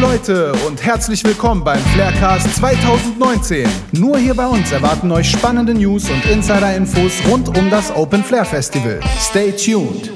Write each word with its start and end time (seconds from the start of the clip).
Leute 0.00 0.52
und 0.66 0.84
herzlich 0.84 1.24
willkommen 1.24 1.64
beim 1.64 1.78
Flarecast 1.78 2.56
2019. 2.56 3.66
Nur 3.92 4.18
hier 4.18 4.34
bei 4.34 4.46
uns 4.46 4.70
erwarten 4.70 5.10
euch 5.10 5.30
spannende 5.30 5.72
News 5.72 6.10
und 6.10 6.22
Insider-Infos 6.26 7.22
rund 7.26 7.56
um 7.56 7.70
das 7.70 7.90
Open 7.96 8.22
Flair 8.22 8.44
Festival. 8.44 9.00
Stay 9.18 9.52
tuned. 9.52 10.12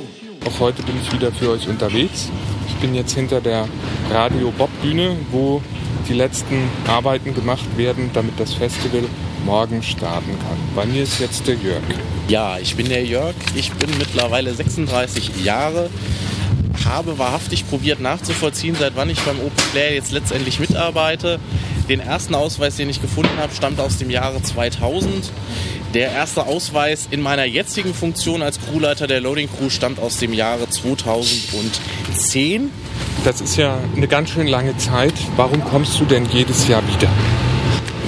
Auch 0.47 0.61
heute 0.61 0.83
bin 0.83 0.97
ich 1.01 1.11
wieder 1.11 1.33
für 1.33 1.53
euch 1.53 1.67
unterwegs. 1.67 2.29
Ich 2.69 2.75
bin 2.75 2.95
jetzt 2.95 3.15
hinter 3.15 3.41
der 3.41 3.67
Radio 4.11 4.51
Bob 4.51 4.69
Bühne, 4.83 5.17
wo 5.31 5.63
die 6.07 6.15
letzten 6.15 6.69
Arbeiten 6.87 7.33
gemacht 7.33 7.65
werden, 7.79 8.11
damit 8.13 8.39
das 8.39 8.53
Festival 8.53 9.05
morgen 9.47 9.83
starten 9.83 10.39
kann. 10.47 10.59
Bei 10.77 10.85
mir 10.85 11.05
ist 11.05 11.21
jetzt 11.21 11.47
der 11.47 11.55
Jörg. 11.55 11.83
Ja, 12.29 12.59
ich 12.59 12.77
bin 12.77 12.89
der 12.89 13.05
Jörg. 13.05 13.35
Ich 13.55 13.73
bin 13.73 13.89
mittlerweile 13.99 14.53
36 14.53 15.43
Jahre. 15.43 15.89
Habe 16.85 17.19
wahrhaftig 17.19 17.69
probiert 17.69 18.01
nachzuvollziehen, 18.01 18.77
seit 18.79 18.97
wann 18.97 19.11
ich 19.11 19.21
beim 19.21 19.39
Open 19.41 19.59
Flair 19.71 19.95
jetzt 19.95 20.13
letztendlich 20.13 20.61
mitarbeite. 20.61 21.39
Den 21.89 22.01
ersten 22.01 22.35
Ausweis, 22.35 22.77
den 22.77 22.89
ich 22.89 23.03
gefunden 23.03 23.37
habe, 23.39 23.55
stammt 23.55 23.81
aus 23.81 23.99
dem 23.99 24.11
Jahre 24.11 24.43
2000. 24.43 25.31
Der 25.95 26.13
erste 26.13 26.47
Ausweis 26.47 27.09
in 27.11 27.21
meiner 27.21 27.45
jetzigen 27.45 27.95
Funktion 27.95 28.43
als 28.43 28.61
Crewleiter 28.61 29.09
der 29.09 29.21
Loading 29.21 29.49
Crew 29.49 29.71
stammt 29.71 29.99
aus 29.99 30.19
dem 30.19 30.33
Jahre 30.33 30.69
2010. 30.69 32.71
Das 33.25 33.41
ist 33.41 33.57
ja 33.57 33.77
eine 33.97 34.07
ganz 34.07 34.31
schön 34.31 34.47
lange 34.47 34.77
Zeit. 34.79 35.15
Warum 35.37 35.65
kommst 35.65 35.99
du 35.99 36.05
denn 36.05 36.27
jedes 36.27 36.69
Jahr 36.69 36.83
wieder? 36.87 37.09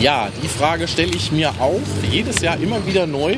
Ja, 0.02 0.30
die 0.42 0.48
Frage 0.48 0.88
stelle 0.88 1.14
ich 1.14 1.30
mir 1.30 1.50
auch 1.60 1.78
jedes 2.10 2.40
Jahr 2.40 2.58
immer 2.60 2.84
wieder 2.88 3.06
neu. 3.06 3.36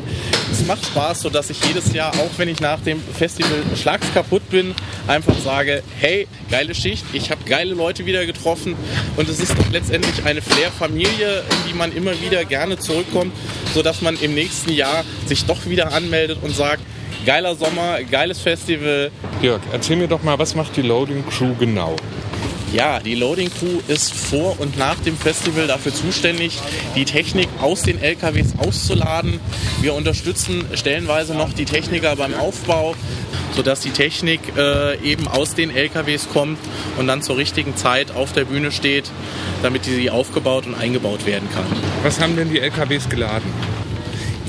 Es 0.50 0.64
macht 0.66 0.82
Spaß, 0.87 1.20
sodass 1.20 1.50
ich 1.50 1.62
jedes 1.62 1.92
Jahr, 1.92 2.10
auch 2.14 2.30
wenn 2.38 2.48
ich 2.48 2.59
nach 2.59 2.80
dem 2.80 3.02
Festival 3.02 3.59
schlags 3.77 4.06
kaputt 4.14 4.48
bin, 4.48 4.74
einfach 5.06 5.34
sage, 5.45 5.82
hey, 6.00 6.27
geile 6.50 6.74
Schicht, 6.74 7.04
ich 7.12 7.30
habe 7.30 7.45
geile 7.45 7.74
Leute 7.74 8.06
wieder 8.06 8.24
getroffen 8.24 8.77
und 9.18 9.28
es 9.28 9.40
ist 9.40 9.54
letztendlich 9.73 10.24
eine 10.24 10.40
Flair-Familie, 10.40 11.40
in 11.40 11.68
die 11.68 11.74
man 11.74 11.95
immer 11.95 12.18
wieder 12.23 12.46
gerne 12.46 12.78
zurückkommt, 12.78 13.34
sodass 13.74 14.01
man 14.01 14.16
im 14.16 14.32
nächsten 14.32 14.73
Jahr 14.73 15.04
sich 15.26 15.45
doch 15.45 15.66
wieder 15.66 15.93
anmeldet 15.93 16.38
und 16.40 16.56
sagt, 16.56 16.80
geiler 17.26 17.56
Sommer, 17.56 18.02
geiles 18.10 18.40
Festival. 18.40 19.10
Jörg, 19.43 19.60
erzähl 19.71 19.96
mir 19.96 20.09
doch 20.09 20.23
mal, 20.23 20.38
was 20.38 20.54
macht 20.54 20.78
die 20.78 20.82
Loading 20.82 21.26
Crew 21.28 21.54
genau? 21.59 21.95
Ja, 22.73 22.98
die 22.98 23.15
Loading 23.15 23.51
Crew 23.51 23.80
ist 23.88 24.12
vor 24.12 24.59
und 24.59 24.76
nach 24.76 24.96
dem 24.96 25.16
Festival 25.16 25.66
dafür 25.66 25.95
zuständig, 25.95 26.59
die 26.96 27.04
Technik 27.04 27.48
aus 27.60 27.82
den 27.82 28.02
LKWs 28.02 28.54
auszuladen. 28.59 29.38
Wir 29.80 29.95
unterstützen 29.95 30.65
stellenweise 30.74 31.34
noch 31.34 31.52
die 31.52 31.66
Techniker 31.66 32.16
beim 32.16 32.34
Aufbau, 32.34 32.96
sodass 33.54 33.80
die 33.80 33.90
Technik 33.90 34.40
äh, 34.56 34.98
eben 35.02 35.29
aus 35.29 35.54
den 35.54 35.74
LKWs 35.74 36.29
kommt 36.32 36.59
und 36.98 37.06
dann 37.06 37.23
zur 37.23 37.37
richtigen 37.37 37.76
Zeit 37.76 38.15
auf 38.15 38.32
der 38.32 38.45
Bühne 38.45 38.73
steht, 38.73 39.10
damit 39.62 39.84
sie 39.84 40.10
aufgebaut 40.10 40.66
und 40.66 40.74
eingebaut 40.74 41.26
werden 41.26 41.49
kann. 41.54 41.66
Was 42.02 42.21
haben 42.21 42.37
denn 42.37 42.51
die 42.51 42.59
LKWs 42.59 43.09
geladen? 43.09 43.74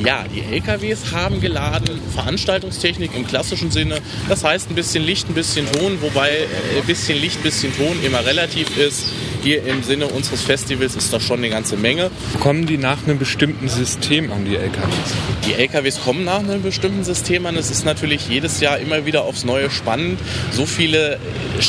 Ja, 0.04 0.26
die 0.28 0.42
LKWs 0.42 1.14
haben 1.14 1.40
geladen 1.40 2.02
Veranstaltungstechnik 2.14 3.16
im 3.16 3.26
klassischen 3.26 3.72
Sinne. 3.72 4.00
Das 4.28 4.44
heißt 4.44 4.70
ein 4.70 4.76
bisschen 4.76 5.04
Licht, 5.04 5.30
ein 5.30 5.34
bisschen 5.34 5.72
Ton, 5.72 6.02
wobei 6.02 6.30
ein 6.30 6.80
äh, 6.80 6.86
bisschen 6.86 7.18
Licht, 7.18 7.40
ein 7.40 7.44
bisschen 7.44 7.76
Ton 7.76 8.04
immer 8.04 8.26
relativ 8.26 8.76
ist. 8.78 9.06
Hier 9.46 9.64
im 9.64 9.84
Sinne 9.84 10.08
unseres 10.08 10.42
Festivals 10.42 10.96
ist 10.96 11.14
das 11.14 11.22
schon 11.22 11.38
eine 11.38 11.52
ganze 11.52 11.78
Menge. 11.78 12.10
Kommen 12.40 12.66
die 12.66 12.80
nach 12.80 12.98
einem 13.06 13.20
bestimmten 13.20 13.70
System 13.70 14.32
an, 14.32 14.44
die 14.44 14.56
LKWs? 14.56 15.14
Die 15.46 15.54
LKWs 15.54 16.02
kommen 16.04 16.26
nach 16.26 16.40
einem 16.40 16.64
bestimmten 16.64 17.04
System 17.04 17.46
an. 17.46 17.56
Es 17.56 17.70
ist 17.70 17.86
natürlich 17.86 18.28
jedes 18.28 18.60
Jahr 18.60 18.80
immer 18.80 19.06
wieder 19.06 19.24
aufs 19.24 19.44
Neue 19.44 19.70
spannend, 19.70 20.20
so 20.50 20.66
viele 20.66 21.20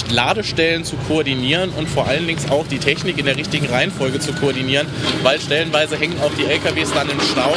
Ladestellen 0.08 0.84
zu 0.84 0.97
koordinieren 1.06 1.69
und 1.69 1.86
vor 1.86 2.06
allen 2.06 2.27
Dingen 2.27 2.41
auch 2.48 2.66
die 2.66 2.78
Technik 2.78 3.19
in 3.19 3.27
der 3.27 3.36
richtigen 3.36 3.66
Reihenfolge 3.66 4.20
zu 4.20 4.32
koordinieren, 4.32 4.86
weil 5.22 5.38
stellenweise 5.38 5.98
hängen 5.98 6.19
auch 6.22 6.32
die 6.32 6.47
LKWs 6.47 6.94
dann 6.94 7.10
im 7.10 7.20
Stau 7.20 7.52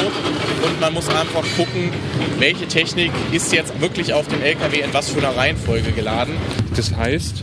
und 0.66 0.80
man 0.82 0.92
muss 0.92 1.08
einfach 1.08 1.44
gucken, 1.56 1.94
welche 2.38 2.66
Technik 2.68 3.10
ist 3.32 3.54
jetzt 3.54 3.80
wirklich 3.80 4.12
auf 4.12 4.28
dem 4.28 4.42
LKW 4.42 4.80
in 4.80 4.92
was 4.92 5.08
für 5.08 5.20
einer 5.20 5.34
Reihenfolge 5.34 5.92
geladen. 5.92 6.34
Das 6.76 6.94
heißt, 6.94 7.42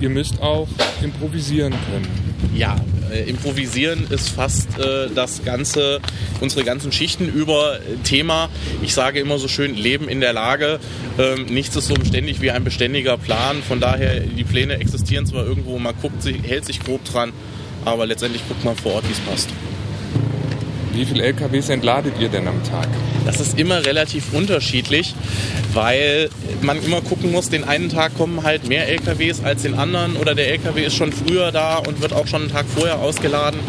ihr 0.00 0.10
müsst 0.10 0.42
auch 0.42 0.68
improvisieren 1.02 1.72
können. 1.90 2.08
Ja, 2.54 2.76
äh, 3.10 3.28
improvisieren 3.28 4.06
ist 4.10 4.30
fast 4.30 4.78
äh, 4.78 5.08
das 5.14 5.44
ganze, 5.44 6.00
unsere 6.40 6.64
ganzen 6.64 6.92
Schichten 6.92 7.28
über 7.28 7.78
Thema. 8.04 8.48
Ich 8.82 8.94
sage 8.94 9.20
immer 9.20 9.38
so 9.38 9.48
schön, 9.48 9.74
Leben 9.74 10.08
in 10.08 10.20
der 10.20 10.32
Lage. 10.32 10.80
Ähm, 11.18 11.46
nichts 11.46 11.76
ist 11.76 11.86
so 11.86 11.94
beständig 11.94 12.40
wie 12.40 12.50
ein 12.50 12.64
beständiger 12.64 13.16
Plan. 13.16 13.62
Von 13.62 13.80
daher, 13.80 14.20
die 14.20 14.44
Pläne 14.44 14.74
existieren 14.74 15.26
zwar 15.26 15.46
irgendwo, 15.46 15.78
man 15.78 15.94
guckt, 16.00 16.24
hält 16.42 16.64
sich 16.64 16.80
grob 16.80 17.04
dran, 17.04 17.32
aber 17.84 18.06
letztendlich 18.06 18.46
guckt 18.48 18.64
man 18.64 18.76
vor 18.76 18.94
Ort, 18.94 19.08
wie 19.08 19.12
es 19.12 19.20
passt. 19.20 19.50
Wie 20.96 21.04
viele 21.04 21.24
LKWs 21.24 21.68
entladet 21.68 22.14
ihr 22.18 22.30
denn 22.30 22.48
am 22.48 22.64
Tag? 22.64 22.88
Das 23.26 23.38
ist 23.38 23.58
immer 23.58 23.84
relativ 23.84 24.32
unterschiedlich, 24.32 25.14
weil 25.74 26.30
man 26.62 26.82
immer 26.82 27.02
gucken 27.02 27.32
muss, 27.32 27.50
den 27.50 27.64
einen 27.64 27.90
Tag 27.90 28.16
kommen 28.16 28.44
halt 28.44 28.66
mehr 28.66 28.88
LKWs 28.88 29.44
als 29.44 29.60
den 29.60 29.74
anderen 29.74 30.16
oder 30.16 30.34
der 30.34 30.48
LKW 30.48 30.86
ist 30.86 30.96
schon 30.96 31.12
früher 31.12 31.52
da 31.52 31.76
und 31.76 32.00
wird 32.00 32.14
auch 32.14 32.26
schon 32.26 32.42
einen 32.42 32.50
Tag 32.50 32.64
vorher 32.74 32.98
ausgeladen. 33.00 33.60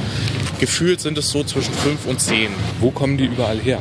Gefühlt 0.61 1.01
sind 1.01 1.17
es 1.17 1.29
so 1.29 1.43
zwischen 1.43 1.73
fünf 1.73 2.05
und 2.05 2.21
zehn. 2.21 2.47
Wo 2.79 2.91
kommen 2.91 3.17
die 3.17 3.25
überall 3.25 3.59
her? 3.59 3.79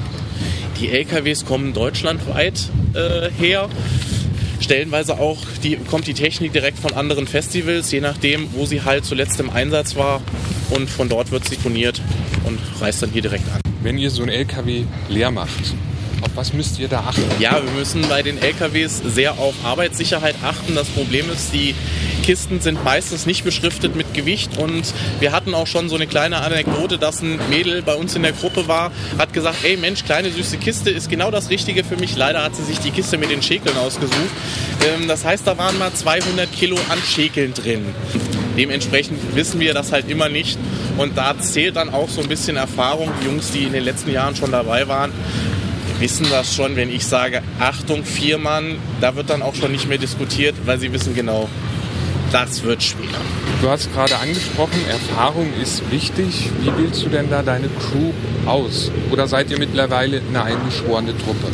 Die 0.80 0.90
LKWs 0.90 1.44
kommen 1.44 1.72
deutschlandweit 1.72 2.68
äh, 2.94 3.30
her. 3.30 3.68
Stellenweise 4.58 5.20
auch 5.20 5.38
die, 5.62 5.76
kommt 5.76 6.08
die 6.08 6.14
Technik 6.14 6.52
direkt 6.52 6.80
von 6.80 6.94
anderen 6.94 7.28
Festivals, 7.28 7.92
je 7.92 8.00
nachdem, 8.00 8.48
wo 8.54 8.66
sie 8.66 8.82
halt 8.82 9.04
zuletzt 9.04 9.38
im 9.38 9.50
Einsatz 9.50 9.94
war. 9.94 10.20
Und 10.70 10.90
von 10.90 11.08
dort 11.08 11.30
wird 11.30 11.48
sie 11.48 11.56
turniert 11.56 12.00
und 12.44 12.58
reist 12.80 13.02
dann 13.02 13.10
hier 13.10 13.22
direkt 13.22 13.44
an. 13.52 13.60
Wenn 13.82 13.98
ihr 13.98 14.10
so 14.10 14.22
ein 14.22 14.28
LKW 14.28 14.84
leer 15.08 15.30
macht, 15.30 15.74
auf 16.22 16.30
was 16.34 16.52
müsst 16.52 16.78
ihr 16.78 16.88
da 16.88 17.00
achten? 17.00 17.22
Ja, 17.38 17.62
wir 17.62 17.70
müssen 17.72 18.02
bei 18.08 18.22
den 18.22 18.40
LKWs 18.40 19.02
sehr 19.04 19.38
auf 19.38 19.54
Arbeitssicherheit 19.64 20.36
achten. 20.42 20.74
Das 20.74 20.88
Problem 20.88 21.30
ist, 21.30 21.52
die 21.52 21.74
Kisten 22.22 22.60
sind 22.60 22.82
meistens 22.84 23.26
nicht 23.26 23.44
beschriftet 23.44 23.94
mit 23.94 24.14
Gewicht 24.14 24.56
und 24.58 24.94
wir 25.20 25.32
hatten 25.32 25.54
auch 25.54 25.66
schon 25.66 25.88
so 25.88 25.94
eine 25.94 26.06
kleine 26.06 26.38
Anekdote, 26.38 26.98
dass 26.98 27.22
ein 27.22 27.38
Mädel 27.50 27.82
bei 27.82 27.94
uns 27.94 28.16
in 28.16 28.22
der 28.22 28.32
Gruppe 28.32 28.66
war, 28.66 28.92
hat 29.18 29.32
gesagt, 29.32 29.58
ey 29.64 29.76
Mensch, 29.76 30.04
kleine 30.04 30.30
süße 30.30 30.56
Kiste 30.56 30.90
ist 30.90 31.10
genau 31.10 31.30
das 31.30 31.50
Richtige 31.50 31.84
für 31.84 31.96
mich. 31.96 32.16
Leider 32.16 32.42
hat 32.42 32.56
sie 32.56 32.64
sich 32.64 32.78
die 32.78 32.90
Kiste 32.90 33.18
mit 33.18 33.30
den 33.30 33.42
Schäkeln 33.42 33.76
ausgesucht. 33.76 34.16
Ähm, 34.84 35.08
das 35.08 35.24
heißt, 35.24 35.46
da 35.46 35.58
waren 35.58 35.78
mal 35.78 35.92
200 35.92 36.50
Kilo 36.50 36.76
an 36.88 36.98
Schäkeln 37.06 37.52
drin. 37.52 37.84
Dementsprechend 38.56 39.18
wissen 39.34 39.60
wir 39.60 39.74
das 39.74 39.92
halt 39.92 40.10
immer 40.10 40.28
nicht 40.28 40.58
und 40.98 41.16
da 41.16 41.38
zählt 41.38 41.76
dann 41.76 41.92
auch 41.92 42.08
so 42.08 42.22
ein 42.22 42.28
bisschen 42.28 42.56
Erfahrung. 42.56 43.10
Die 43.20 43.26
Jungs, 43.26 43.50
die 43.50 43.64
in 43.64 43.72
den 43.72 43.84
letzten 43.84 44.10
Jahren 44.10 44.34
schon 44.34 44.50
dabei 44.50 44.88
waren, 44.88 45.12
wissen 45.98 46.26
das 46.30 46.54
schon, 46.54 46.76
wenn 46.76 46.90
ich 46.90 47.06
sage, 47.06 47.42
Achtung, 47.58 48.04
vier 48.04 48.38
Mann, 48.38 48.76
da 49.00 49.16
wird 49.16 49.30
dann 49.30 49.42
auch 49.42 49.54
schon 49.54 49.72
nicht 49.72 49.88
mehr 49.88 49.98
diskutiert, 49.98 50.54
weil 50.64 50.78
sie 50.78 50.92
wissen 50.92 51.14
genau, 51.14 51.48
das 52.32 52.62
wird 52.62 52.82
schwer. 52.82 53.06
Du 53.62 53.70
hast 53.70 53.92
gerade 53.92 54.16
angesprochen, 54.18 54.80
Erfahrung 54.90 55.52
ist 55.62 55.90
wichtig. 55.90 56.50
Wie 56.60 56.82
wählst 56.82 57.04
du 57.04 57.08
denn 57.08 57.30
da 57.30 57.42
deine 57.42 57.68
Crew 57.68 58.12
aus? 58.46 58.90
Oder 59.10 59.26
seid 59.28 59.50
ihr 59.50 59.58
mittlerweile 59.58 60.20
eine 60.28 60.42
eingeschworene 60.42 61.16
Truppe? 61.16 61.46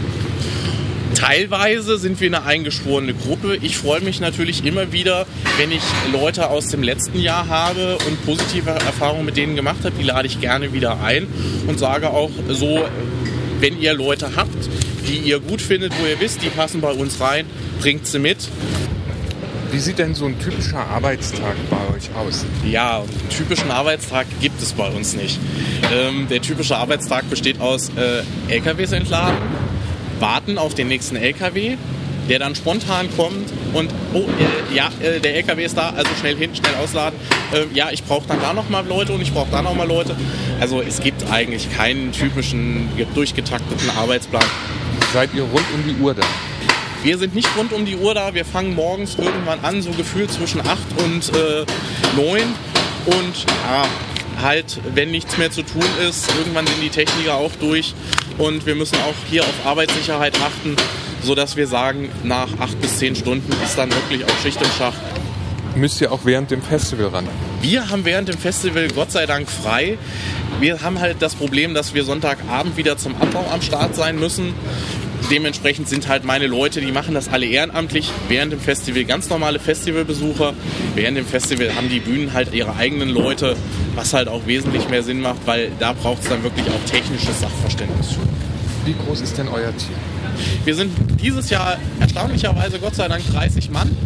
Teilweise 1.14 1.98
sind 1.98 2.20
wir 2.20 2.28
eine 2.28 2.44
eingeschworene 2.44 3.14
Gruppe. 3.14 3.56
Ich 3.60 3.76
freue 3.76 4.00
mich 4.00 4.20
natürlich 4.20 4.64
immer 4.64 4.92
wieder, 4.92 5.26
wenn 5.58 5.70
ich 5.70 5.82
Leute 6.12 6.48
aus 6.48 6.68
dem 6.68 6.82
letzten 6.82 7.20
Jahr 7.20 7.48
habe 7.48 7.98
und 8.06 8.24
positive 8.24 8.70
Erfahrungen 8.70 9.24
mit 9.24 9.36
denen 9.36 9.54
gemacht 9.54 9.84
habe. 9.84 9.94
Die 9.98 10.04
lade 10.04 10.26
ich 10.26 10.40
gerne 10.40 10.72
wieder 10.72 11.02
ein 11.02 11.26
und 11.66 11.78
sage 11.78 12.10
auch 12.10 12.30
so, 12.48 12.84
wenn 13.60 13.80
ihr 13.80 13.94
Leute 13.94 14.36
habt, 14.36 14.68
die 15.06 15.18
ihr 15.18 15.40
gut 15.40 15.60
findet, 15.60 15.92
wo 16.00 16.06
ihr 16.06 16.18
wisst, 16.20 16.42
die 16.42 16.48
passen 16.48 16.80
bei 16.80 16.92
uns 16.92 17.20
rein, 17.20 17.46
bringt 17.80 18.06
sie 18.06 18.18
mit. 18.18 18.48
Wie 19.70 19.78
sieht 19.78 19.98
denn 19.98 20.14
so 20.14 20.26
ein 20.26 20.38
typischer 20.38 20.86
Arbeitstag 20.86 21.56
bei 21.70 21.96
euch 21.96 22.14
aus? 22.14 22.44
Ja, 22.62 22.98
einen 22.98 23.28
typischen 23.30 23.70
Arbeitstag 23.70 24.26
gibt 24.40 24.60
es 24.60 24.74
bei 24.74 24.88
uns 24.88 25.14
nicht. 25.14 25.38
Ähm, 25.90 26.26
der 26.28 26.42
typische 26.42 26.76
Arbeitstag 26.76 27.28
besteht 27.30 27.58
aus 27.58 27.90
äh, 27.96 28.22
LKWs 28.52 28.92
entladen, 28.92 29.38
warten 30.22 30.56
auf 30.56 30.74
den 30.74 30.88
nächsten 30.88 31.16
LKW, 31.16 31.76
der 32.30 32.38
dann 32.38 32.54
spontan 32.54 33.08
kommt 33.14 33.52
und 33.74 33.90
oh, 34.14 34.20
äh, 34.20 34.74
ja, 34.74 34.88
äh, 35.02 35.20
der 35.20 35.34
LKW 35.34 35.64
ist 35.64 35.76
da, 35.76 35.90
also 35.90 36.08
schnell 36.18 36.36
hin, 36.36 36.54
schnell 36.54 36.74
ausladen. 36.76 37.18
Äh, 37.52 37.66
ja, 37.74 37.90
ich 37.90 38.02
brauche 38.04 38.26
dann 38.28 38.40
da 38.40 38.54
nochmal 38.54 38.86
Leute 38.86 39.12
und 39.12 39.20
ich 39.20 39.32
brauche 39.32 39.50
da 39.50 39.60
nochmal 39.60 39.88
Leute. 39.88 40.16
Also 40.60 40.80
es 40.80 41.00
gibt 41.00 41.30
eigentlich 41.30 41.70
keinen 41.76 42.12
typischen 42.12 42.88
durchgetakteten 43.14 43.90
Arbeitsplan. 43.90 44.44
Seid 45.12 45.34
ihr 45.34 45.42
rund 45.42 45.66
um 45.74 45.84
die 45.84 46.00
Uhr 46.00 46.14
da? 46.14 46.22
Wir 47.02 47.18
sind 47.18 47.34
nicht 47.34 47.48
rund 47.58 47.72
um 47.72 47.84
die 47.84 47.96
Uhr 47.96 48.14
da. 48.14 48.32
Wir 48.32 48.44
fangen 48.44 48.76
morgens 48.76 49.16
irgendwann 49.18 49.58
an, 49.62 49.82
so 49.82 49.90
gefühlt 49.90 50.30
zwischen 50.30 50.60
8 50.60 50.78
und 51.04 51.36
äh, 51.36 51.66
9. 52.16 52.42
Und 53.06 53.46
ja, 53.68 53.84
halt, 54.40 54.80
wenn 54.94 55.10
nichts 55.10 55.38
mehr 55.38 55.50
zu 55.50 55.62
tun 55.62 55.84
ist, 56.08 56.28
irgendwann 56.36 56.66
sind 56.66 56.80
die 56.82 56.90
Techniker 56.90 57.34
auch 57.34 57.52
durch. 57.60 57.94
Und 58.38 58.66
wir 58.66 58.74
müssen 58.74 58.96
auch 58.96 59.14
hier 59.28 59.42
auf 59.42 59.66
Arbeitssicherheit 59.66 60.36
achten, 60.40 60.76
sodass 61.22 61.56
wir 61.56 61.66
sagen, 61.66 62.10
nach 62.24 62.48
8 62.58 62.80
bis 62.80 62.98
10 62.98 63.16
Stunden 63.16 63.52
ist 63.62 63.76
dann 63.76 63.90
wirklich 63.90 64.24
auch 64.24 64.38
Schicht 64.42 64.60
im 64.60 64.70
Schacht. 64.78 64.98
müsst 65.74 66.00
ihr 66.00 66.12
auch 66.12 66.20
während 66.24 66.50
dem 66.50 66.62
Festival 66.62 67.08
ran? 67.08 67.28
Wir 67.60 67.90
haben 67.90 68.04
während 68.04 68.28
dem 68.28 68.38
Festival 68.38 68.88
Gott 68.88 69.12
sei 69.12 69.26
Dank 69.26 69.48
frei. 69.50 69.98
Wir 70.60 70.82
haben 70.82 71.00
halt 71.00 71.16
das 71.20 71.34
Problem, 71.34 71.74
dass 71.74 71.94
wir 71.94 72.04
Sonntagabend 72.04 72.76
wieder 72.76 72.96
zum 72.98 73.14
Abbau 73.20 73.44
am 73.52 73.62
Start 73.62 73.94
sein 73.94 74.18
müssen. 74.18 74.54
Dementsprechend 75.32 75.88
sind 75.88 76.08
halt 76.08 76.24
meine 76.24 76.46
Leute, 76.46 76.82
die 76.82 76.92
machen 76.92 77.14
das 77.14 77.30
alle 77.30 77.46
ehrenamtlich. 77.46 78.12
Während 78.28 78.52
dem 78.52 78.60
Festival 78.60 79.04
ganz 79.04 79.30
normale 79.30 79.58
Festivalbesucher. 79.58 80.52
Während 80.94 81.16
dem 81.16 81.24
Festival 81.24 81.74
haben 81.74 81.88
die 81.88 82.00
Bühnen 82.00 82.34
halt 82.34 82.52
ihre 82.52 82.76
eigenen 82.76 83.08
Leute, 83.08 83.56
was 83.94 84.12
halt 84.12 84.28
auch 84.28 84.46
wesentlich 84.46 84.90
mehr 84.90 85.02
Sinn 85.02 85.22
macht, 85.22 85.38
weil 85.46 85.72
da 85.80 85.94
braucht 85.94 86.22
es 86.22 86.28
dann 86.28 86.42
wirklich 86.42 86.66
auch 86.66 86.90
technisches 86.90 87.40
Sachverständnis 87.40 88.12
für. 88.12 88.20
Wie 88.84 88.92
groß 88.92 89.22
ist 89.22 89.38
denn 89.38 89.48
euer 89.48 89.74
Team? 89.74 89.96
Wir 90.66 90.74
sind 90.74 90.92
dieses 91.18 91.48
Jahr 91.48 91.78
erstaunlicherweise 91.98 92.78
Gott 92.78 92.94
sei 92.94 93.08
Dank 93.08 93.22
30 93.32 93.70
Mann 93.70 93.96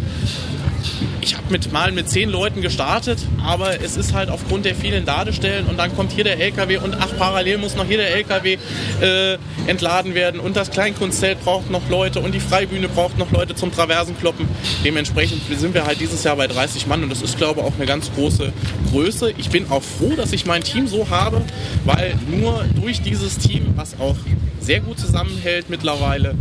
ich 1.27 1.35
habe 1.35 1.47
mit 1.49 1.73
mal 1.73 1.91
mit 1.91 2.09
zehn 2.09 2.29
Leuten 2.29 2.61
gestartet, 2.61 3.19
aber 3.43 3.81
es 3.81 3.97
ist 3.97 4.13
halt 4.13 4.29
aufgrund 4.29 4.63
der 4.63 4.75
vielen 4.75 5.05
Ladestellen 5.05 5.65
und 5.67 5.77
dann 5.77 5.93
kommt 5.93 6.13
hier 6.13 6.23
der 6.23 6.39
LKW 6.39 6.77
und 6.77 6.95
ach, 6.97 7.09
parallel 7.17 7.57
muss 7.57 7.75
noch 7.75 7.85
hier 7.85 7.97
der 7.97 8.15
LKW 8.15 8.57
äh, 9.01 9.37
entladen 9.67 10.15
werden 10.15 10.39
und 10.39 10.55
das 10.55 10.71
Kleinkunstzelt 10.71 11.43
braucht 11.43 11.69
noch 11.69 11.89
Leute 11.89 12.21
und 12.21 12.33
die 12.33 12.39
Freibühne 12.39 12.87
braucht 12.87 13.17
noch 13.17 13.29
Leute 13.31 13.55
zum 13.55 13.73
Traversenkloppen. 13.73 14.47
Dementsprechend 14.85 15.41
sind 15.59 15.73
wir 15.73 15.85
halt 15.85 15.99
dieses 15.99 16.23
Jahr 16.23 16.37
bei 16.37 16.47
30 16.47 16.87
Mann 16.87 17.03
und 17.03 17.09
das 17.09 17.21
ist, 17.21 17.37
glaube 17.37 17.59
ich, 17.59 17.65
auch 17.65 17.75
eine 17.75 17.85
ganz 17.85 18.09
große 18.13 18.53
Größe. 18.91 19.33
Ich 19.37 19.49
bin 19.49 19.69
auch 19.69 19.83
froh, 19.83 20.13
dass 20.15 20.31
ich 20.31 20.45
mein 20.45 20.63
Team 20.63 20.87
so 20.87 21.09
habe, 21.09 21.41
weil 21.83 22.15
nur 22.31 22.63
durch 22.81 23.01
dieses 23.01 23.37
Team, 23.37 23.73
was 23.75 23.99
auch 23.99 24.15
sehr 24.61 24.79
gut 24.79 24.97
zusammenhält 24.97 25.69
mittlerweile, 25.69 26.35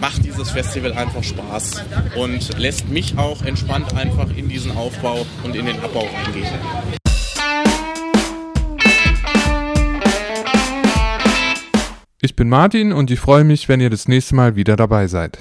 macht 0.00 0.24
dieses 0.24 0.50
Festival 0.50 0.92
einfach 0.92 1.22
Spaß 1.22 1.82
und 2.16 2.58
lässt 2.58 2.88
mich 2.88 3.18
auch 3.18 3.42
entspannt 3.42 3.94
einfach 3.94 4.28
in 4.36 4.48
diesen 4.48 4.72
Aufbau 4.72 5.26
und 5.44 5.56
in 5.56 5.66
den 5.66 5.80
Abbau 5.80 6.06
reingehen. 6.24 6.46
Ich 12.20 12.34
bin 12.34 12.48
Martin 12.48 12.92
und 12.92 13.10
ich 13.10 13.20
freue 13.20 13.44
mich, 13.44 13.68
wenn 13.68 13.80
ihr 13.80 13.90
das 13.90 14.08
nächste 14.08 14.34
Mal 14.34 14.56
wieder 14.56 14.76
dabei 14.76 15.06
seid. 15.06 15.38